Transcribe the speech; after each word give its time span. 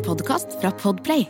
En 0.00 0.06
podkast 0.06 0.54
fra 0.62 0.70
Podplay. 0.80 1.26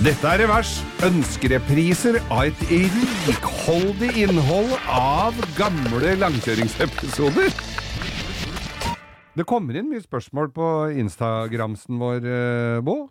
Dette 0.00 0.30
er 0.30 0.40
Revers. 0.40 0.70
Ønskerepriser 1.04 2.16
av 2.32 2.46
et 2.46 2.62
rikholdig 2.70 4.08
innhold 4.22 4.70
av 4.88 5.36
gamle 5.58 6.14
langkjøringsepisoder. 6.16 7.52
Det 9.36 9.44
kommer 9.50 9.76
inn 9.76 9.90
mye 9.92 10.00
spørsmål 10.00 10.48
på 10.56 10.70
Instagramsen 11.04 12.00
vår, 12.00 12.24
eh, 12.24 12.80
Bo. 12.80 13.10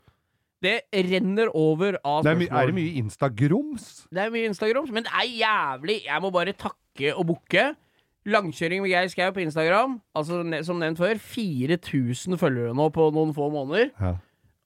Det 0.66 0.89
renner 0.91 1.54
over 1.54 2.00
av 2.04 2.23
Det 2.23 2.34
er, 2.34 2.48
er 2.50 2.66
det 2.66 2.75
mye 2.82 2.98
Instagrums? 2.98 4.07
Det 4.09 4.25
er 4.25 4.32
mye 4.34 4.50
Instagrums, 4.50 4.89
men 4.89 5.04
det 5.04 5.14
er 5.14 5.29
jævlig 5.45 6.05
Jeg 6.05 6.21
må 6.21 6.32
bare 6.34 6.57
takke 6.57 7.14
og 7.14 7.27
bukke. 7.27 7.75
Langkjøring 8.25 8.82
med 8.82 8.89
Geir 8.89 9.07
Skau 9.07 9.29
på 9.32 9.45
Instagram. 9.45 10.02
Altså, 10.16 10.41
som 10.66 10.79
nevnt 10.79 10.98
før, 10.98 11.14
4000 11.21 12.38
følgere 12.41 12.73
nå 12.73 12.89
på 12.89 13.14
noen 13.14 13.36
få 13.36 13.52
måneder. 13.54 13.91
Ja. 14.02 14.16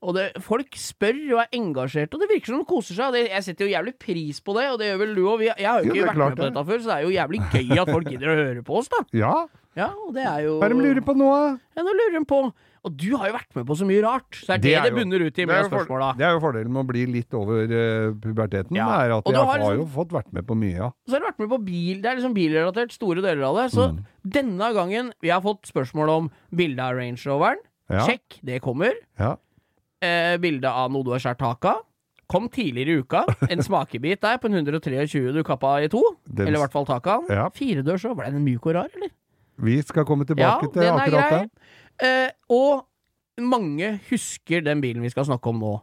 Og 0.02 0.16
det, 0.18 0.24
folk 0.42 0.74
spør 0.82 1.18
og 1.36 1.40
er 1.44 1.50
engasjerte, 1.54 2.16
og 2.18 2.22
det 2.23 2.30
virker 2.32 2.46
som 2.55 2.62
de 2.64 2.66
koser 2.66 2.96
seg. 2.98 3.14
Det, 3.14 3.22
jeg 3.30 3.44
setter 3.46 3.68
jo 3.68 3.73
jævlig 3.76 3.94
pris 4.02 4.40
på 4.42 4.55
det, 4.58 4.64
og 4.73 4.80
det 4.82 4.88
gjør 4.90 4.98
vel 5.04 5.16
du 5.16 5.22
òg. 5.30 5.44
Jeg 5.46 5.68
har 5.68 5.84
jo 5.84 5.86
Jo, 5.86 5.94
ikke 5.94 5.94
det 5.94 6.02
er 6.02 6.08
vært 6.09 6.18
klart 6.18 6.30
med 6.32 6.38
på 6.38 6.44
det. 6.44 6.54
dette 6.55 6.66
før, 6.72 6.80
så 6.82 6.90
det 6.90 6.96
er 6.98 7.05
jo 7.05 7.14
jævlig 7.20 7.42
gøy 7.54 7.80
at 7.84 7.92
folk 7.94 8.09
gidder 8.09 8.32
å 8.34 8.36
høre 8.42 8.64
på 8.66 8.80
oss, 8.82 8.90
da. 8.90 9.02
ja. 9.23 9.34
Ja, 9.78 9.86
og 10.04 10.09
det 10.18 10.26
er 10.28 10.42
jo 10.44 10.58
Hva 10.59 10.66
er 10.68 10.73
det 10.73 10.78
de 10.82 10.84
lurer 10.90 11.04
på 11.08 11.14
nå, 11.16 11.28
da? 11.32 11.52
Ja, 11.78 11.84
nå 11.88 11.94
lurer 11.95 12.18
de 12.18 12.26
på. 12.28 12.40
Og 12.82 12.95
du 12.98 13.12
har 13.16 13.30
jo 13.30 13.36
vært 13.38 13.54
med 13.56 13.68
på 13.70 13.76
så 13.78 13.86
mye 13.86 14.02
rart, 14.04 14.34
så 14.42 14.48
det 14.50 14.56
er 14.58 14.58
det 14.58 14.72
det, 14.73 14.90
jo- 14.90 14.98
bunner 14.98 15.22
ut 15.22 15.30
i 15.30 15.38
det 15.38 15.45
med 15.48 15.59
jo 15.62 15.68
spørsmåla. 15.70 16.08
Det 16.18 16.26
er 16.26 16.31
jo 16.34 16.40
fordelen 16.42 16.73
med 16.73 16.81
å 16.81 16.88
bli 16.90 17.04
litt 17.14 17.38
over 17.38 17.62
uh, 17.70 18.08
puberteten. 18.26 18.76
Ja. 18.76 18.88
er 19.06 19.14
at 19.20 19.30
jeg 19.30 19.38
har 19.38 19.45
har, 19.52 19.59
liksom- 19.62 19.78
jo 19.78 19.86
fått 19.94 20.12
vært 20.18 20.34
med 20.34 20.48
på 20.50 20.58
mye, 20.58 20.73
ja. 20.81 20.90
Så 21.06 21.14
har 21.14 21.22
du 21.22 21.28
vært 21.30 21.40
med 21.45 21.50
på 21.54 21.59
bil. 21.70 22.02
Det 22.02 22.09
er 22.09 22.18
liksom 22.18 22.34
bilrelatert, 22.36 22.92
store 22.98 23.22
deler 23.22 23.45
av 23.48 23.56
det. 23.62 23.68
Så 23.78 23.86
Mm. 23.94 24.02
denne 24.26 24.73
gangen 24.73 25.14
Vi 25.22 25.30
har 25.30 25.40
fått 25.45 25.70
spørsmål 25.70 26.09
om 26.09 26.31
bilde 26.52 26.81
av 26.81 26.98
Range 26.98 27.22
Roveren. 27.23 27.62
Ja. 27.88 28.08
Sjekk, 28.09 28.42
det 28.44 28.59
kommer. 28.66 28.92
ja. 29.20 29.36
Eh, 30.02 30.38
bilde 30.41 30.66
av 30.70 30.91
noe 30.91 31.04
du 31.05 31.12
har 31.14 31.20
skåret 31.22 31.38
tak 31.40 31.66
av. 31.70 31.82
Kom 32.32 32.48
tidligere 32.50 32.90
i 32.95 33.02
uka. 33.03 33.25
En 33.52 33.62
smakebit 33.67 34.22
der 34.23 34.38
på 34.42 34.48
en 34.50 34.56
123 34.62 35.34
du 35.36 35.44
kappa 35.44 35.75
i 35.84 35.88
to. 35.92 36.02
Den- 36.25 36.48
Eller 36.48 36.58
i 36.58 36.62
hvert 36.64 36.73
fall 36.73 36.86
taket. 36.89 37.30
Ja. 37.30 37.50
Firedørs 37.53 38.06
òg. 38.09 38.16
Ble 38.17 38.31
den 38.31 38.44
myk 38.45 38.66
og 38.66 38.75
rar, 38.80 38.90
eller? 38.95 39.12
Vi 39.62 39.75
skal 39.86 40.06
komme 40.09 40.25
Ja, 40.25 40.34
tilbake 40.34 40.72
til 40.73 40.81
den 40.81 40.90
er 40.94 41.00
akkurat 41.03 41.30
den 41.30 41.50
det. 41.50 42.08
Eh, 42.08 42.30
og 42.50 42.88
mange 43.42 44.00
husker 44.09 44.64
den 44.66 44.81
bilen 44.81 45.03
vi 45.06 45.09
skal 45.14 45.25
snakke 45.28 45.50
om 45.52 45.59
nå. 45.62 45.73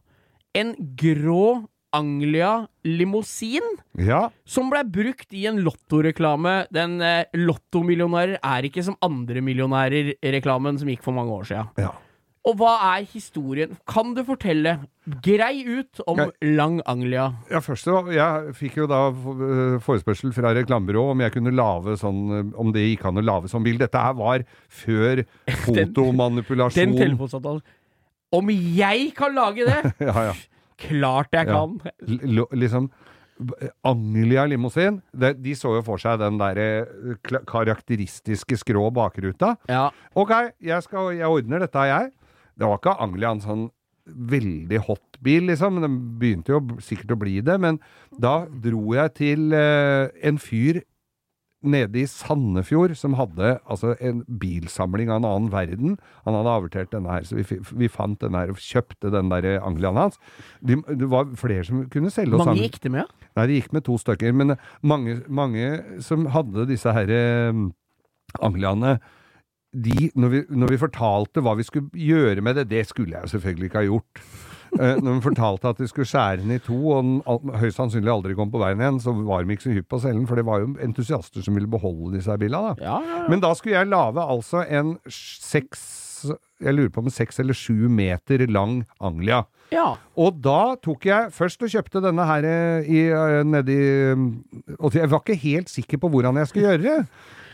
En 0.59 0.75
grå 0.99 1.67
Anglia 1.95 2.67
limousin 2.85 3.65
Ja. 3.97 4.29
som 4.45 4.69
ble 4.73 4.83
brukt 4.85 5.33
i 5.33 5.47
en 5.49 5.63
lottoreklame. 5.65 6.67
Den 6.73 7.01
eh, 7.01 7.25
'Lottomillionærer 7.33 8.39
er 8.43 8.63
ikke 8.69 8.83
som 8.85 8.97
andre 9.01 9.41
millionærer'-reklamen 9.41 10.79
som 10.79 10.89
gikk 10.89 11.03
for 11.03 11.13
mange 11.17 11.31
år 11.33 11.45
siden. 11.49 11.69
ja. 11.79 11.93
Og 12.47 12.55
hva 12.61 12.75
er 12.97 13.05
historien? 13.11 13.73
Kan 13.91 14.15
du 14.15 14.23
fortelle, 14.25 14.77
grei 15.25 15.65
ut, 15.67 16.01
om 16.07 16.17
Jeg- 16.19 16.55
Lang 16.57 16.81
Anglia? 16.87 17.33
Ja, 17.51 17.59
først 17.61 17.87
Jeg 18.15 18.55
fikk 18.55 18.77
jo 18.77 18.87
da 18.87 19.09
eh, 19.09 19.79
forespørsel 19.85 20.33
fra 20.33 20.55
reklamebyrået 20.55 21.11
om 21.11 21.21
jeg 21.21 21.33
kunne 21.33 21.53
lave 21.53 21.97
sånn 21.97 22.21
eh, 22.39 22.59
Om 22.59 22.73
det 22.73 22.87
gikk 22.97 23.05
an 23.07 23.17
å 23.19 23.25
lage 23.25 23.49
sånn 23.49 23.65
bil. 23.65 23.77
Dette 23.79 23.99
her 23.99 24.15
var 24.15 24.45
før 24.69 25.25
Den 25.67 25.93
den 25.93 26.97
telefonsamtalen. 26.97 27.63
Om 28.33 28.51
jeg 28.51 29.15
kan 29.17 29.35
lage 29.35 29.65
det? 29.67 29.93
ja, 30.09 30.31
ja. 30.31 30.35
Klart 30.79 31.33
jeg 31.33 31.49
Ja. 31.49 31.67
kan! 31.67 31.81
L 32.07 32.45
liksom 32.53 32.91
Anglia 33.87 34.45
limousin, 34.51 35.01
de, 35.15 35.33
de 35.35 35.53
så 35.55 35.77
jo 35.77 35.83
for 35.87 35.97
seg 36.03 36.19
den 36.19 36.39
der 36.41 36.59
eh, 36.59 37.39
karakteristiske 37.47 38.57
skrå 38.59 38.89
bakruta. 38.95 39.53
Ja. 39.71 39.91
Ok, 40.19 40.33
jeg, 40.61 40.83
skal, 40.83 41.13
jeg 41.15 41.27
ordner 41.31 41.63
dette, 41.63 41.85
jeg. 41.87 42.11
Det 42.59 42.67
var 42.67 42.81
ikke 42.81 42.99
Anglia 43.05 43.35
en 43.35 43.45
sånn 43.45 43.67
veldig 44.09 44.83
hot 44.87 45.19
bil, 45.25 45.49
liksom. 45.51 45.81
Den 45.85 45.99
begynte 46.21 46.55
jo 46.55 46.63
sikkert 46.85 47.17
å 47.17 47.21
bli 47.21 47.39
det. 47.45 47.59
Men 47.61 47.81
da 48.21 48.43
dro 48.49 48.83
jeg 48.97 49.17
til 49.19 49.53
eh, 49.57 50.09
en 50.27 50.41
fyr 50.43 50.83
nede 51.67 51.99
i 51.99 52.07
Sandefjord 52.07 52.93
som 52.99 53.17
hadde 53.19 53.57
altså 53.67 53.97
en 54.05 54.21
bilsamling 54.41 55.11
av 55.11 55.21
en 55.21 55.29
annen 55.29 55.49
verden. 55.53 55.97
Han 56.27 56.37
hadde 56.39 56.55
avertert 56.55 56.93
denne 56.93 57.11
her, 57.11 57.27
så 57.27 57.39
vi, 57.41 57.59
vi 57.59 57.91
fant 57.91 58.21
denne 58.23 58.45
her 58.45 58.53
og 58.53 58.63
kjøpte 58.63 59.11
den 59.15 59.33
der 59.33 59.59
Anglian 59.67 59.99
hans. 59.99 60.21
De, 60.63 60.79
det 60.87 61.11
var 61.11 61.31
flere 61.41 61.67
som 61.67 61.83
kunne 61.91 62.13
selge 62.15 62.39
oss 62.39 62.47
Mange 62.47 62.63
gikk 62.63 62.79
det 62.85 62.95
med? 62.95 63.11
Nei, 63.35 63.49
det 63.51 63.59
gikk 63.59 63.75
med 63.75 63.87
to 63.89 63.99
stykker, 63.99 64.35
men 64.39 64.55
mange, 64.87 65.19
mange 65.27 65.73
som 66.05 66.29
hadde 66.35 66.69
disse 66.71 66.95
her 66.95 67.11
eh, 67.11 67.65
angliene, 68.45 68.99
de, 69.73 70.11
når 70.17 70.29
vi, 70.33 70.43
når 70.49 70.71
vi 70.73 70.79
fortalte 70.81 71.43
hva 71.45 71.53
vi 71.59 71.67
skulle 71.69 71.91
gjøre 71.93 72.41
med 72.45 72.57
det, 72.57 72.69
det 72.71 72.87
skulle 72.89 73.13
jeg 73.19 73.27
jo 73.27 73.33
selvfølgelig 73.37 73.69
ikke 73.69 73.83
ha 73.83 73.89
gjort. 73.89 74.23
Uh, 74.69 74.97
når 75.01 75.15
vi 75.19 75.21
fortalte 75.25 75.69
at 75.73 75.79
vi 75.81 75.87
skulle 75.89 76.09
skjære 76.09 76.43
den 76.43 76.51
i 76.53 76.59
to, 76.61 76.77
og 76.93 77.05
den 77.05 77.19
al- 77.29 77.55
høyst 77.63 77.79
sannsynlig 77.81 78.13
aldri 78.13 78.35
kom 78.37 78.51
på 78.53 78.61
veien 78.61 78.81
igjen, 78.83 78.99
så 79.01 79.15
var 79.17 79.45
de 79.45 79.55
ikke 79.57 79.65
så 79.69 79.73
hypp 79.77 79.87
på 79.89 79.97
å 80.01 80.03
selge 80.03 80.19
den, 80.21 80.27
for 80.29 80.37
det 80.41 80.45
var 80.49 80.61
jo 80.65 80.75
entusiaster 80.85 81.45
som 81.45 81.57
ville 81.57 81.71
beholde 81.73 82.15
disse 82.19 82.37
bilene. 82.41 82.75
Da. 82.77 82.85
Ja, 82.85 82.99
ja, 83.01 83.21
ja. 83.23 83.29
Men 83.33 83.41
da 83.45 83.55
skulle 83.57 83.79
jeg 83.79 83.89
lage 83.93 84.25
altså 84.37 84.65
en 84.69 84.99
seks, 85.09 85.87
jeg 86.61 86.75
lurer 86.77 86.93
på 86.93 87.05
om 87.05 87.09
seks 87.15 87.41
eller 87.41 87.57
sju 87.57 87.89
meter 87.93 88.45
lang 88.51 88.83
Anglia. 89.01 89.45
ja. 89.73 89.95
Og 90.19 90.41
da 90.45 90.75
tok 90.83 91.05
jeg 91.07 91.33
først 91.33 91.63
og 91.65 91.71
kjøpte 91.73 92.01
denne 92.05 92.25
her 92.29 92.45
eh, 92.49 92.89
i, 92.89 93.03
eh, 93.13 93.43
nedi 93.47 93.77
Og 94.81 94.97
jeg 94.97 95.09
var 95.13 95.21
ikke 95.23 95.37
helt 95.45 95.69
sikker 95.71 96.01
på 96.03 96.11
hvordan 96.13 96.41
jeg 96.41 96.49
skulle 96.51 96.73
gjøre 96.73 96.83
det. 96.89 96.99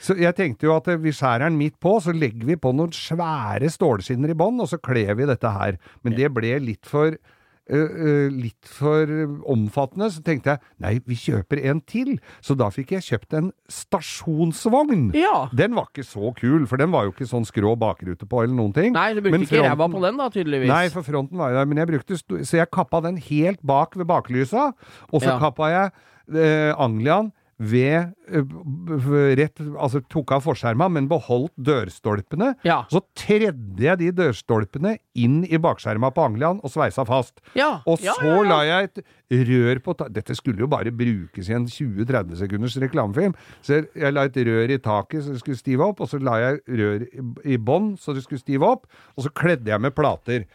Så 0.05 0.17
jeg 0.21 0.37
tenkte 0.37 0.69
jo 0.69 0.75
at 0.77 0.91
eh, 0.93 1.01
vi 1.01 1.15
skjærer 1.15 1.47
den 1.49 1.61
midt 1.61 1.79
på, 1.83 1.97
så 2.05 2.13
legger 2.13 2.51
vi 2.51 2.59
på 2.61 2.75
noen 2.77 2.93
svære 2.95 3.71
stålskinner 3.73 4.35
i 4.35 4.37
bånn, 4.37 4.61
og 4.61 4.69
så 4.71 4.81
kler 4.83 5.17
vi 5.17 5.31
dette 5.31 5.55
her. 5.57 5.81
Men 6.05 6.19
det 6.19 6.33
ble 6.37 6.59
litt 6.63 6.85
for 6.91 7.17
Uh, 7.65 7.81
uh, 7.81 8.27
litt 8.29 8.69
for 8.69 9.09
omfattende, 9.49 10.11
så 10.13 10.21
tenkte 10.21 10.53
jeg 10.53 10.61
nei, 10.85 10.91
vi 11.09 11.17
kjøper 11.17 11.63
en 11.71 11.79
til. 11.89 12.11
Så 12.45 12.53
da 12.61 12.67
fikk 12.69 12.91
jeg 12.93 13.07
kjøpt 13.07 13.37
en 13.39 13.47
stasjonsvogn. 13.73 15.07
Ja. 15.17 15.47
Den 15.57 15.73
var 15.73 15.89
ikke 15.89 16.05
så 16.05 16.35
kul, 16.37 16.67
for 16.69 16.83
den 16.83 16.93
var 16.93 17.07
jo 17.07 17.15
ikke 17.15 17.29
sånn 17.31 17.49
skrå 17.49 17.73
bakrute 17.81 18.29
på 18.29 18.43
eller 18.43 18.53
noen 18.59 18.75
ting. 18.77 18.93
Nei, 18.93 19.15
du 19.17 19.23
brukte 19.23 19.39
fronten, 19.47 19.49
ikke 19.49 19.71
ræva 19.71 19.89
på 19.95 20.03
den, 20.05 20.21
da, 20.21 20.27
tydeligvis. 20.35 20.73
Nei, 20.75 20.83
for 20.93 21.09
fronten 21.09 21.41
var 21.41 21.55
jo 21.55 21.59
der, 21.63 21.71
men 21.71 21.81
jeg 21.81 21.91
brukte 21.95 22.21
Så 22.21 22.61
jeg 22.61 22.69
kappa 22.69 23.01
den 23.09 23.17
helt 23.31 23.65
bak 23.65 23.97
ved 23.97 24.11
baklysa, 24.13 24.67
og 25.09 25.25
så 25.25 25.33
Ja. 25.33 25.39
kappa 25.41 25.73
jeg 25.73 25.95
uh, 26.37 26.77
Anglian 26.77 27.33
ved 27.65 28.13
eh, 28.29 29.35
rett 29.39 29.63
Altså 29.63 30.01
tok 30.11 30.35
av 30.37 30.45
forskjerma, 30.45 30.89
men 30.93 31.09
beholdt 31.11 31.53
dørstolpene. 31.57 32.53
Ja. 32.67 32.83
Så 32.93 33.03
tredde 33.19 33.83
jeg 33.83 34.01
de 34.01 34.11
dørstolpene 34.17 34.97
inn 35.19 35.43
i 35.47 35.61
bakskjerma 35.63 36.11
på 36.15 36.25
Anglian 36.29 36.61
og 36.65 36.73
sveisa 36.73 37.07
fast. 37.09 37.41
Ja. 37.59 37.81
Og 37.89 38.01
så 38.03 38.15
ja, 38.21 38.37
la 38.49 38.61
jeg 38.69 38.91
et 38.91 39.03
rør 39.49 39.81
på 39.85 39.97
taket 39.99 40.15
Dette 40.15 40.37
skulle 40.39 40.63
jo 40.65 40.69
bare 40.71 40.93
brukes 40.95 41.49
i 41.49 41.57
en 41.57 41.67
20-30 41.71 42.39
sekunders 42.43 42.77
reklamefilm. 42.83 43.35
Så 43.65 43.81
jeg, 43.83 44.13
la 44.15 44.27
et 44.29 44.39
rør 44.49 44.75
i 44.75 44.81
taket 44.83 45.25
så 45.25 45.35
det 45.35 45.43
skulle 45.43 45.61
stive 45.61 45.89
opp, 45.89 46.05
og 46.05 46.11
så 46.11 46.21
la 46.23 46.39
jeg 46.43 46.63
rør 46.81 47.07
i, 47.45 47.59
bånn 47.59 47.95
så 48.01 48.15
det 48.15 48.25
skulle 48.27 48.43
stive 48.43 48.69
opp, 48.69 48.89
og 49.17 49.27
så 49.27 49.33
kledde 49.35 49.73
jeg 49.73 49.83
med 49.83 49.95
plater. 49.97 50.47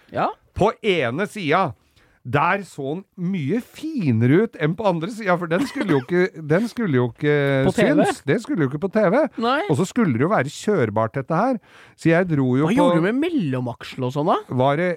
På 0.59 0.71
ene 0.83 1.27
sida 1.29 1.69
der 2.27 2.63
så 2.67 2.95
den 2.99 3.03
mye 3.31 3.61
finere 3.63 4.43
ut 4.43 4.57
enn 4.59 4.75
på 4.75 4.85
andre 4.85 5.07
sida, 5.09 5.37
for 5.39 5.47
den 5.47 5.63
skulle 5.69 5.95
jo 5.95 6.01
ikke, 6.03 6.41
den 6.45 6.67
skulle 6.67 6.93
jo 6.99 7.05
ikke 7.13 7.71
synes. 7.73 8.21
Det 8.27 8.41
skulle 8.43 8.65
jo 8.65 8.69
ikke 8.69 8.81
på 8.83 8.91
TV. 8.91 9.15
Nei. 9.39 9.61
Og 9.71 9.77
så 9.79 9.85
skulle 9.87 10.13
det 10.13 10.21
jo 10.25 10.29
være 10.29 10.51
kjørbart, 10.51 11.13
dette 11.15 11.33
her. 11.39 11.57
Så 11.95 12.11
jeg 12.11 12.27
dro 12.29 12.57
jo 12.59 12.67
Hva 12.67 12.73
på 12.73 12.75
gjorde 12.75 12.99
du 12.99 13.05
med 13.07 13.19
mellomaksel 13.23 14.03
og 14.09 14.13
sånn, 14.13 14.27
da? 14.33 14.35
var 14.49 14.75
det 14.77 14.89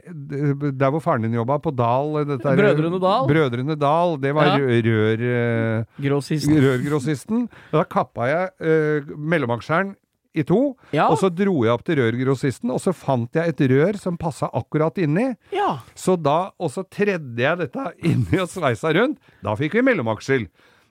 der 0.79 0.91
hvor 0.91 1.01
faren 1.05 1.23
din 1.23 1.33
jobba, 1.39 1.59
på 1.63 1.71
Dal 1.75 2.25
dette 2.27 2.47
er- 2.53 2.59
Brødrene 2.59 3.01
Dal? 3.01 3.27
Brødrene 3.31 3.79
Dal. 3.79 4.17
Det 4.19 4.35
var 4.35 4.45
Ja. 4.45 4.57
rør, 4.59 5.23
eh, 5.23 5.85
Grossisten. 6.03 6.59
rørgrossisten. 6.59 7.49
Da 7.73 7.85
kappa 7.85 8.27
jeg 8.27 8.51
eh, 8.61 9.15
mellomaksjeren 9.17 9.95
i 10.35 10.43
to, 10.49 10.77
Ja. 10.97 11.09
og 11.13 11.19
så 11.21 11.29
dro 11.29 11.59
jeg 11.65 11.73
opp 11.75 11.85
til 11.85 11.97
rørgrossisten, 12.01 12.71
og 12.73 12.81
så 12.81 12.95
fant 12.97 13.35
jeg 13.37 13.53
et 13.53 13.61
rør 13.71 13.99
som 14.01 14.17
passa 14.17 14.49
akkurat 14.53 14.97
inni. 15.03 15.35
Ja. 15.53 15.79
Så 15.95 16.17
da, 16.17 16.51
og 16.59 16.71
så 16.73 16.85
tredde 16.89 17.37
jeg 17.43 17.59
dette 17.59 17.85
inni 18.11 18.41
og 18.41 18.49
sveisa 18.49 18.93
rundt. 18.97 19.19
Da 19.45 19.55
fikk 19.61 19.75
vi 19.79 19.83
mellomaksel. 19.91 20.49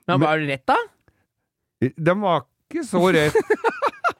Men 0.08 0.20
var 0.22 0.38
det 0.38 0.48
rett, 0.50 0.66
da? 0.66 0.78
Den 1.98 2.20
var 2.22 2.44
ikke 2.70 2.84
så 2.86 3.02
rett. 3.14 3.34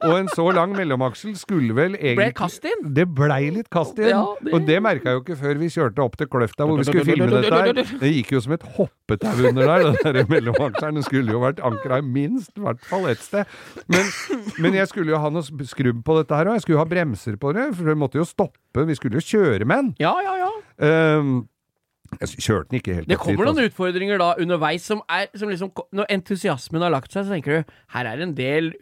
Og 0.02 0.14
en 0.18 0.28
så 0.32 0.44
lang 0.54 0.72
mellomaksel 0.76 1.34
skulle 1.38 1.74
vel 1.76 1.94
egentlig 1.94 2.16
Ble 2.18 2.26
det 2.30 2.36
kast 2.38 2.64
inn? 2.66 2.80
Det 2.96 3.04
blei 3.14 3.50
litt 3.54 3.68
kast 3.72 3.98
inn. 4.02 4.08
Ja, 4.10 4.22
det- 4.42 4.54
Og 4.54 4.66
det 4.66 4.78
merka 4.82 5.10
jeg 5.12 5.18
jo 5.18 5.22
ikke 5.22 5.36
før 5.38 5.58
vi 5.60 5.68
kjørte 5.70 6.02
opp 6.04 6.16
til 6.18 6.26
Kløfta 6.32 6.66
hvor 6.66 6.78
vi 6.80 6.84
skulle 6.88 7.04
filme 7.06 7.28
dette 7.30 7.52
her. 7.52 7.72
Det 8.02 8.10
gikk 8.16 8.32
jo 8.32 8.40
som 8.40 8.52
et 8.56 8.62
hoppetau 8.76 9.46
under 9.50 9.66
der, 9.66 9.84
den 9.92 10.16
der 10.18 10.26
mellomakselen. 10.32 10.94
Den 11.00 11.02
skulle 11.06 11.30
jo 11.32 11.40
vært 11.44 11.62
ankra 11.62 11.98
i 11.98 12.06
minst, 12.06 12.50
i 12.56 12.60
hvert 12.66 12.80
fall 12.88 13.06
ett 13.12 13.22
sted. 13.22 13.46
Men, 13.88 14.10
men 14.58 14.74
jeg 14.80 14.88
skulle 14.88 15.10
jo 15.14 15.18
ha 15.22 15.30
noe 15.30 15.42
skrubb 15.42 16.02
på 16.04 16.18
dette 16.18 16.34
her 16.34 16.50
òg. 16.50 16.58
Jeg 16.58 16.66
skulle 16.66 16.78
jo 16.80 16.84
ha 16.84 16.90
bremser 16.90 17.36
på 17.38 17.54
det, 17.54 17.68
for 17.76 17.84
vi 17.84 17.94
måtte 17.94 18.18
jo 18.20 18.24
stoppe. 18.28 18.86
Vi 18.88 18.94
skulle 18.98 19.20
jo 19.20 19.24
kjøre 19.24 19.64
med 19.64 19.76
den. 19.76 19.94
Ja, 20.02 20.14
ja, 20.24 20.34
ja. 20.46 20.50
Um, 21.18 21.48
jeg 22.20 22.28
kjørte 22.44 22.68
den 22.68 22.80
ikke 22.82 22.94
helt 22.98 23.08
Det 23.08 23.16
kommer 23.16 23.46
noen 23.46 23.56
altså. 23.62 23.70
utfordringer 23.70 24.18
da 24.20 24.34
underveis 24.42 24.84
som 24.84 24.98
er 25.08 25.30
som 25.38 25.48
liksom 25.48 25.70
Når 25.96 26.10
entusiasmen 26.12 26.82
har 26.84 26.92
lagt 26.92 27.14
seg, 27.14 27.24
så 27.24 27.32
tenker 27.32 27.62
du 27.62 27.70
her 27.94 28.08
er 28.10 28.20
en 28.26 28.34
del 28.36 28.72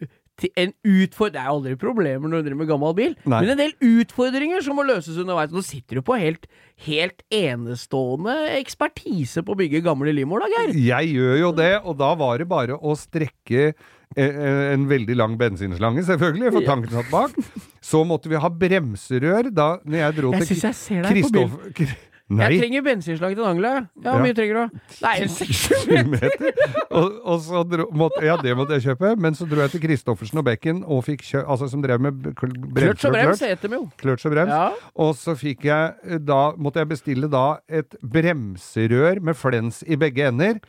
en 0.55 0.73
utfordring 0.87 1.35
Det 1.35 1.41
er 1.41 1.51
aldri 1.51 1.75
problemer 1.79 2.27
når 2.27 2.41
du 2.41 2.47
driver 2.49 2.59
med 2.61 2.69
gammel 2.71 2.95
bil, 2.97 3.15
Nei. 3.23 3.41
men 3.43 3.53
en 3.53 3.61
del 3.61 3.73
utfordringer 4.01 4.63
som 4.65 4.77
må 4.79 4.85
løses 4.87 5.19
underveis. 5.21 5.53
Nå 5.53 5.63
sitter 5.65 5.99
du 5.99 6.05
på 6.05 6.17
helt, 6.19 6.47
helt 6.87 7.23
enestående 7.31 8.35
ekspertise 8.57 9.45
på 9.45 9.55
å 9.55 9.59
bygge 9.61 9.83
gamle 9.85 10.13
limoer, 10.15 10.45
da, 10.45 10.51
Geir. 10.55 10.75
Jeg 10.91 11.15
gjør 11.15 11.41
jo 11.45 11.55
det, 11.61 11.71
og 11.85 11.97
da 12.01 12.13
var 12.19 12.41
det 12.41 12.49
bare 12.51 12.77
å 12.77 12.95
strekke 12.99 13.71
eh, 13.71 13.73
eh, 14.19 14.61
en 14.73 14.87
veldig 14.91 15.17
lang 15.19 15.39
bensinslange, 15.39 16.05
selvfølgelig, 16.09 16.53
for 16.57 16.69
tanken 16.69 16.95
satt 16.97 17.11
bak. 17.13 17.35
Så 17.81 18.03
måtte 18.07 18.31
vi 18.31 18.39
ha 18.41 18.51
bremserør 18.51 19.51
da 19.53 19.73
når 19.85 20.03
jeg 20.03 20.17
dro 20.21 20.33
Jeg 20.35 20.47
til 20.47 20.55
syns 20.61 20.65
Nei, 22.31 22.47
Jeg 22.53 22.61
trenger 22.61 22.83
bensinslag 22.85 23.33
til 23.35 23.43
Angela. 23.43 23.71
Ja, 23.99 24.11
hvor 24.13 24.21
mye 24.23 24.35
trenger 24.37 24.57
du? 24.69 24.79
Nei, 25.03 25.13
en 25.25 25.31
seks 25.33 25.61
sju 25.83 25.97
meter. 26.07 26.45
Og, 26.95 27.17
og 27.33 27.41
så 27.43 27.63
dro, 27.67 27.87
måtte, 27.97 28.21
ja, 28.23 28.37
det 28.39 28.53
måtte 28.55 28.77
jeg 28.77 28.85
kjøpe, 28.85 29.11
men 29.19 29.35
så 29.35 29.47
dro 29.51 29.59
jeg 29.65 29.73
til 29.75 29.83
Kristoffersen 29.83 30.39
og 30.39 30.45
Bekken, 30.47 30.79
og 30.87 31.03
fikk 31.09 31.25
kjø, 31.27 31.41
altså 31.43 31.67
som 31.73 31.83
drev 31.83 31.99
med 32.07 32.21
b- 32.23 32.31
kl- 32.39 32.55
og 32.55 32.71
brems 32.77 33.43
heter 33.43 33.67
de 33.73 33.79
jo. 33.81 33.83
kløtsj 33.99 34.29
og 34.29 34.35
brems. 34.37 34.53
Ja. 34.55 34.91
Og 35.03 35.11
så 35.19 35.35
fikk 35.39 35.67
jeg 35.67 35.93
eh, 36.07 36.21
da 36.23 36.41
Måtte 36.61 36.79
jeg 36.83 36.91
bestille 36.93 37.27
da 37.31 37.45
et 37.67 37.95
bremserør 38.01 39.19
med 39.23 39.35
flens 39.37 39.81
i 39.87 39.97
begge 39.99 40.27
ender. 40.31 40.59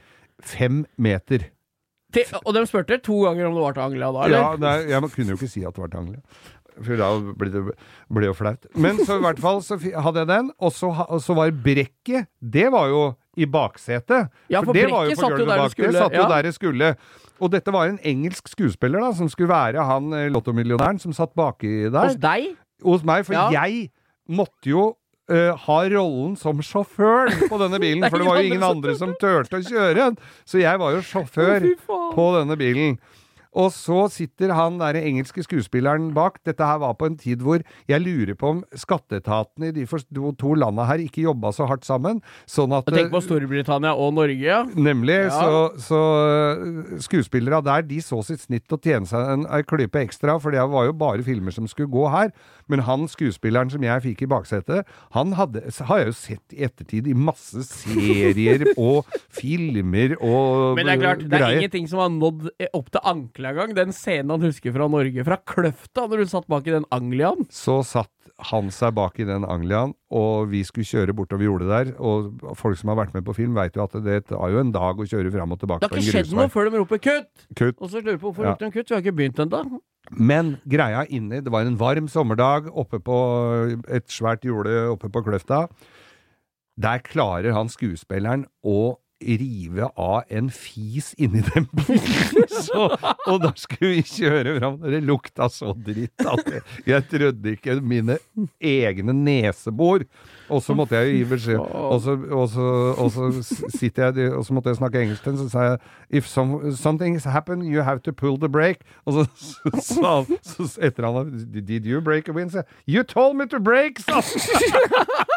Fem 0.43 0.83
meter. 0.99 1.47
Til, 2.13 2.29
og 2.45 2.53
de 2.53 2.61
spurte 2.69 2.99
to 3.01 3.23
ganger 3.25 3.47
om 3.49 3.55
det 3.57 3.63
var 3.65 3.77
til 3.79 3.85
Anglia 3.87 4.09
da, 4.13 4.25
eller? 4.27 4.43
Ja, 4.43 4.49
nei, 4.61 4.75
jeg 4.91 5.13
kunne 5.15 5.33
jo 5.33 5.39
ikke 5.39 5.49
si 5.49 5.63
at 5.65 5.73
det 5.79 5.81
var 5.87 5.93
til 5.95 6.03
Anglia. 6.03 6.21
For 6.79 6.97
da 6.97 7.09
ble 7.37 7.51
det 7.53 7.63
ble 8.13 8.29
jo 8.31 8.37
flaut. 8.37 8.69
Men 8.75 9.01
så 9.05 9.19
i 9.19 9.25
hvert 9.27 9.43
fall 9.43 9.61
så 9.65 9.77
hadde 9.77 10.23
jeg 10.23 10.31
den, 10.31 10.53
og 10.59 10.73
så, 10.73 10.89
og 10.89 11.21
så 11.25 11.37
var 11.37 11.53
brekket 11.65 12.31
Det 12.41 12.69
var 12.73 12.89
jo 12.93 13.03
i 13.37 13.47
baksetet. 13.49 14.31
Ja, 14.53 14.61
for 14.61 14.77
det 14.77 14.87
var 14.91 15.07
brekket 15.07 15.19
på 15.19 15.23
satt 15.25 15.35
jo 15.35 15.43
gulvet 15.43 15.63
bak. 15.63 15.75
skulle, 15.75 15.93
Det 15.93 16.03
satt 16.05 16.17
jo 16.17 16.25
der 16.33 16.49
det 16.49 16.55
skulle. 16.57 16.95
Og 17.43 17.53
dette 17.53 17.75
var 17.75 17.91
en 17.91 18.01
engelsk 18.07 18.49
skuespiller 18.53 19.03
da, 19.03 19.13
som 19.19 19.29
skulle 19.33 19.51
være 19.51 19.85
han 19.89 20.13
eh, 20.15 20.29
lottomillionæren 20.33 21.01
som 21.03 21.15
satt 21.17 21.35
baki 21.35 21.89
der. 21.91 22.13
Hos 22.13 22.19
deg? 22.21 22.53
hos 22.83 23.05
meg, 23.07 23.25
for 23.27 23.35
Ja. 23.35 23.49
jeg 23.51 23.91
måtte 24.29 24.69
jo 24.71 24.97
uh, 25.31 25.53
ha 25.57 25.79
rollen 25.89 26.37
som 26.37 26.59
sjåfør 26.59 27.31
på 27.49 27.59
denne 27.63 27.81
bilen, 27.85 28.05
for 28.11 28.19
det 28.19 28.27
var 28.27 28.41
jo 28.41 28.47
ingen 28.51 28.67
andre 28.67 28.95
som 28.99 29.15
turte 29.21 29.61
å 29.61 29.65
kjøre. 29.65 30.13
Så 30.45 30.61
jeg 30.63 30.79
var 30.83 30.97
jo 30.97 31.03
sjåfør 31.07 31.67
på 32.17 32.27
denne 32.39 32.59
bilen. 32.59 32.99
Og 33.59 33.73
så 33.75 34.07
sitter 34.13 34.55
han 34.57 34.79
der 34.81 34.97
engelske 35.03 35.45
skuespilleren 35.45 36.13
bak. 36.17 36.41
Dette 36.47 36.65
her 36.65 36.81
var 36.83 36.97
på 36.99 37.11
en 37.11 37.19
tid 37.21 37.43
hvor 37.45 37.61
jeg 37.91 38.01
lurer 38.05 38.37
på 38.39 38.55
om 38.57 38.63
skatteetaten 38.73 39.69
i 39.69 39.73
de 39.77 39.87
to, 40.39 40.55
landa 40.55 40.87
her 40.89 41.03
ikke 41.03 41.27
jobba 41.27 41.53
så 41.53 41.67
hardt 41.69 41.85
sammen. 41.85 42.23
Sånn 42.49 42.73
at 42.77 42.89
tenk 42.93 43.13
på 43.13 43.21
Storbritannia 43.25 43.93
og 43.93 44.15
Norge. 44.17 44.63
Nemlig. 44.77 45.21
Ja. 45.29 45.43
Så, 45.43 45.91
så 45.91 46.03
skuespillerne 47.03 47.33
skuespillere 47.33 47.63
der, 47.65 47.83
de 47.87 48.01
så 48.03 48.21
sitt 48.25 48.43
snitt 48.47 48.73
å 48.73 48.79
tjene 48.83 49.09
seg 49.09 49.29
en, 49.35 49.47
en 49.47 49.65
klype 49.69 50.01
ekstra, 50.03 50.39
for 50.41 50.55
det 50.55 50.63
var 50.71 50.87
jo 50.89 50.95
bare 50.97 51.25
filmer 51.25 51.55
som 51.55 51.69
skulle 51.71 51.91
gå 51.93 52.09
her. 52.13 52.33
Men 52.71 52.85
han 52.87 53.07
skuespilleren 53.11 53.71
som 53.73 53.83
jeg 53.85 54.03
fikk 54.05 54.25
i 54.25 54.31
baksetet, 54.31 54.89
han 55.13 55.35
hadde, 55.37 55.65
har 55.89 56.03
jeg 56.03 56.11
jo 56.11 56.17
sett 56.17 56.57
i 56.57 56.63
ettertid 56.67 57.09
i 57.11 57.17
masse 57.17 57.65
serier 57.69 58.65
og 58.77 59.09
filmer 59.41 60.17
og 60.21 60.79
Men 60.79 60.89
det 60.89 60.95
er 60.97 61.03
klart, 61.03 61.25
det 61.27 61.37
er 61.37 61.45
greier. 61.45 61.63
ingenting 61.63 61.89
som 61.91 62.03
har 62.03 62.13
nådd 62.15 62.49
eh, 62.59 62.71
opp 62.73 62.91
til 62.95 63.03
Ankla 63.43 63.51
engang. 63.51 63.75
Den 63.77 63.93
scenen 63.93 64.31
han 64.31 64.45
husker 64.47 64.73
fra 64.75 64.89
Norge, 64.91 65.25
fra 65.27 65.37
Kløfta, 65.37 66.07
når 66.09 66.23
du 66.23 66.31
satt 66.31 66.49
bak 66.51 66.67
i 66.67 66.75
den 66.75 66.87
Angliaen. 66.95 67.47
Så 67.51 67.81
satt 67.87 68.11
han 68.51 68.71
seg 68.75 68.95
bak 68.95 69.19
i 69.21 69.27
den 69.27 69.45
Angliaen, 69.45 69.95
og 70.11 70.51
vi 70.51 70.63
skulle 70.67 70.87
kjøre 70.87 71.15
bortover 71.15 71.47
jordet 71.47 71.69
der. 71.71 71.93
Og 72.01 72.43
folk 72.59 72.79
som 72.79 72.93
har 72.93 73.01
vært 73.03 73.15
med 73.15 73.27
på 73.27 73.35
film, 73.37 73.55
veit 73.55 73.77
jo 73.77 73.85
at 73.85 73.97
det 74.05 74.27
tar 74.31 74.51
jo 74.51 74.61
en 74.63 74.73
dag 74.75 74.99
å 74.99 75.07
kjøre 75.07 75.33
fram 75.35 75.55
og 75.55 75.63
tilbake 75.63 75.83
Det 75.83 75.91
har 75.91 76.03
ikke 76.03 76.17
skjedd 76.19 76.37
noe 76.37 76.51
før 76.53 76.71
de 76.71 76.83
roper 76.83 76.99
'kutt'! 76.99 77.49
Kutt. 77.55 77.81
Og 77.81 77.91
så 77.91 78.03
lurer 78.03 78.19
på 78.19 78.31
hvorfor 78.31 78.45
Ja. 78.45 78.53
ropte 78.53 78.65
de 78.67 78.71
kutt? 78.71 78.89
Vi 78.89 78.95
har 78.95 79.03
ikke 79.03 79.17
begynt 79.17 79.39
ennå. 79.39 79.81
Men 80.11 80.59
greia 80.67 81.07
inni 81.09 81.41
Det 81.41 81.51
var 81.53 81.63
en 81.63 81.77
varm 81.79 82.09
sommerdag 82.09 82.67
oppe 82.75 82.99
på 82.99 83.83
et 83.89 84.07
svært 84.09 84.43
jorde 84.43 84.91
oppe 84.91 85.09
på 85.09 85.23
Kløfta. 85.23 85.69
Der 86.81 86.99
klarer 86.99 87.53
han 87.53 87.69
skuespilleren 87.69 88.47
å 88.65 88.97
rive 89.23 89.89
av 89.97 90.23
en 90.29 90.51
fis 90.53 91.13
inni 91.19 91.43
den 91.53 91.69
bilen. 91.73 92.47
Så, 92.63 92.89
og 93.27 93.39
da 93.43 93.53
skulle 93.59 93.97
vi 93.97 94.03
kjøre 94.07 94.57
fram. 94.59 94.77
Det 94.83 95.01
lukta 95.07 95.49
så 95.51 95.73
dritt 95.75 96.23
at 96.29 96.47
jeg, 96.47 96.63
jeg 96.87 97.07
trodde 97.11 97.55
ikke 97.57 97.79
mine 97.81 98.19
egne 98.63 99.15
nesebor. 99.17 100.05
Og 100.53 100.63
så 100.63 100.77
måtte 100.77 101.01
jeg 101.01 101.17
gi 101.17 101.25
beskjed. 101.33 101.59
Og 101.59 101.99
så, 102.05 102.17
og 102.31 102.47
så, 102.53 102.69
og 103.01 103.11
så 103.15 103.31
sitter 103.73 104.13
jeg 104.13 104.33
Og 104.37 104.45
så 104.45 104.55
måtte 104.55 104.69
jeg 104.73 104.77
snakke 104.77 105.01
engelsk 105.01 105.25
til 105.25 105.33
ham, 105.33 105.41
så 105.41 105.49
sa 105.49 105.67
jeg 105.71 105.79
If 106.11 106.29
some, 106.29 106.73
something's 106.77 107.25
happened, 107.25 107.65
you 107.65 107.83
have 107.83 108.03
to 108.03 108.13
pull 108.13 108.39
the 108.39 108.49
brake. 108.49 108.85
Og 109.07 109.13
så 109.13 109.27
sa 109.81 110.17
han 110.21 110.39
så 110.43 110.69
etter 110.83 111.09
han 111.09 111.33
Did 111.53 111.87
you 111.87 112.01
break 112.01 112.29
a 112.29 112.33
wind? 112.33 112.51
Så 112.51 112.63
jeg, 112.63 112.67
You 112.87 113.03
told 113.03 113.37
me 113.37 113.49
to 113.49 113.59
break, 113.59 113.99
sa 113.99 114.21
han! 114.21 115.27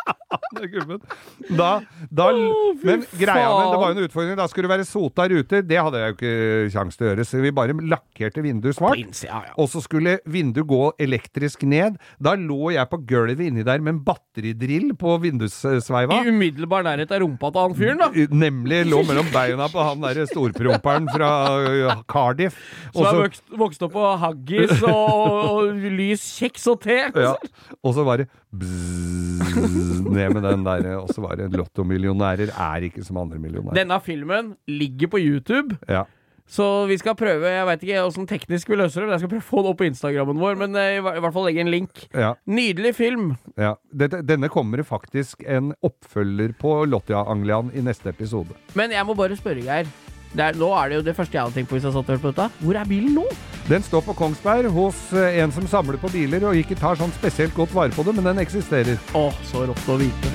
Er 0.65 0.69
gubben. 0.71 1.01
Da, 1.49 1.81
da, 2.09 2.29
oh, 2.31 2.75
men 2.85 3.03
greia 3.19 3.49
med 3.51 3.73
det 3.73 3.79
var 3.81 3.91
jo 3.91 3.95
en 3.95 4.07
utfordring. 4.07 4.37
Da 4.39 4.47
skulle 4.49 4.69
det 4.69 4.73
være 4.75 4.87
sota 4.87 5.27
ruter. 5.31 5.65
Det 5.67 5.79
hadde 5.81 6.01
jeg 6.01 6.13
jo 6.13 6.15
ikke 6.15 6.71
kjangs 6.75 6.97
til 6.97 7.05
å 7.05 7.09
gjøre, 7.09 7.25
så 7.27 7.41
vi 7.43 7.51
bare 7.55 7.75
lakkerte 7.75 8.43
vinduet 8.45 8.77
svart. 8.77 8.99
innsida, 8.99 9.41
ja. 9.49 9.55
Og 9.61 9.69
så 9.71 9.81
skulle 9.83 10.17
vinduet 10.31 10.67
gå 10.69 10.81
elektrisk 11.05 11.65
ned. 11.67 11.99
Da 12.23 12.35
lå 12.39 12.71
jeg 12.75 12.89
på 12.91 13.01
gulvet 13.09 13.43
inni 13.49 13.65
der 13.67 13.83
med 13.83 13.97
en 13.97 14.01
batteridrill 14.07 14.93
på 14.99 15.17
vindussveiva. 15.25 16.21
I 16.21 16.31
umiddelbar 16.31 16.85
nærhet 16.87 17.11
av 17.15 17.23
rumpa 17.25 17.51
til 17.51 17.65
han 17.65 17.77
fyren, 17.81 18.03
da. 18.03 18.27
Nemlig 18.45 18.81
lå 18.89 19.01
mellom 19.09 19.29
beina 19.33 19.67
på 19.71 19.83
han 19.85 20.03
derre 20.05 20.27
storpromperen 20.31 21.11
fra 21.11 21.31
uh, 21.59 22.03
Cardiff. 22.11 22.57
Er 22.93 23.01
så, 23.01 23.13
vokst, 23.19 23.45
vokst 23.59 23.85
opp 23.85 23.95
på 23.95 24.07
haggis 24.23 24.73
og, 24.87 25.13
og 25.51 25.85
lys 25.99 26.25
kjeks 26.39 26.67
og 26.71 26.81
te. 26.85 26.99
ja, 27.11 27.35
og 27.81 27.95
så 27.95 28.05
var 28.07 28.23
det 28.23 28.29
bzzz, 28.55 30.01
ned 30.05 30.35
med 30.35 30.44
den 30.45 30.65
der, 30.67 30.91
og 30.99 31.09
så 31.13 31.23
var 31.23 31.39
det 31.39 31.49
lottomillionærer 31.55 32.51
er 32.53 32.85
ikke 32.89 33.03
som 33.05 33.17
andre 33.21 33.39
millionærer. 33.41 33.77
Denne 33.77 33.97
filmen 34.05 34.53
ligger 34.67 35.11
på 35.11 35.21
YouTube. 35.21 35.77
Ja. 35.89 36.03
Så 36.45 36.85
vi 36.85 36.93
skal 37.01 37.15
prøve 37.17 37.49
Jeg 37.49 37.65
veit 37.65 37.83
ikke 37.87 38.01
åssen 38.05 38.27
teknisk 38.29 38.69
vi 38.69 38.77
løser 38.77 39.01
det, 39.01 39.07
men 39.07 39.15
jeg 39.15 39.23
skal 39.23 39.31
prøve 39.31 39.41
å 39.41 39.47
få 39.47 39.63
det 39.65 39.69
opp 39.71 39.79
på 39.79 39.87
Instagrammen 39.89 40.37
vår. 40.37 40.57
Men 40.61 40.75
eh, 40.77 40.91
i 40.93 40.99
i 41.01 41.21
hvert 41.23 41.33
fall 41.33 41.47
legge 41.49 41.63
en 41.63 41.71
link. 41.73 42.03
Ja, 42.13 42.35
Nydelig 42.45 42.91
film. 42.99 43.31
ja. 43.57 43.73
Dette, 43.89 44.19
denne 44.21 44.49
kommer 44.53 44.77
det 44.77 44.85
faktisk 44.85 45.41
en 45.47 45.73
oppfølger 45.81 46.53
på 46.59 46.75
Lottia-Anglian 46.85 47.71
i 47.73 47.81
neste 47.81 48.11
episode. 48.13 48.53
Men 48.77 48.93
jeg 48.93 49.05
må 49.09 49.15
bare 49.17 49.37
spørre, 49.39 49.63
Geir. 49.65 49.89
Det 50.35 50.43
er, 50.43 50.57
nå 50.59 50.67
er 50.75 50.91
det 50.91 50.97
jo 50.97 51.03
det 51.07 51.15
første 51.15 51.37
jeg 51.37 51.45
hadde 51.45 51.55
tenkt 51.55 51.69
på 51.71 51.77
hvis 51.77 51.85
jeg 51.87 51.95
satt 51.95 52.09
og 52.09 52.11
hørte 52.11 52.23
på 52.25 52.31
dette. 52.33 52.63
Hvor 52.65 52.79
er 52.79 52.89
bilen 52.89 53.13
nå? 53.15 53.23
Den 53.69 53.85
står 53.85 54.03
på 54.05 54.15
Kongsberg 54.19 54.67
hos 54.75 54.97
eh, 55.15 55.39
en 55.41 55.53
som 55.55 55.67
samler 55.69 55.97
på 56.01 56.11
biler 56.11 56.43
og 56.49 56.59
ikke 56.59 56.77
tar 56.79 56.99
sånn 56.99 57.13
spesielt 57.15 57.55
godt 57.55 57.71
vare 57.75 57.95
på 57.95 58.03
det, 58.05 58.15
men 58.17 58.27
den 58.27 58.43
eksisterer. 58.43 58.99
Å, 59.15 59.29
så 59.47 59.63
rått 59.69 59.89
å 59.89 59.97
vite. 60.01 60.33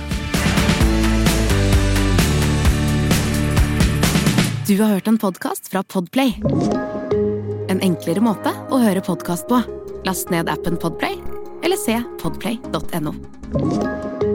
Du 4.71 4.77
har 4.79 4.97
hørt 4.97 5.11
en 5.11 5.21
podkast 5.21 5.69
fra 5.69 5.83
Podplay. 5.83 6.37
En 7.71 7.83
enklere 7.85 8.23
måte 8.25 8.55
å 8.71 8.81
høre 8.81 9.03
podkast 9.05 9.51
på. 9.51 9.61
Last 10.07 10.33
ned 10.33 10.49
appen 10.49 10.81
Podplay, 10.81 11.19
eller 11.67 11.77
se 11.77 12.01
podplay.no. 12.23 14.30